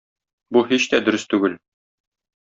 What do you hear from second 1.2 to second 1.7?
түгел.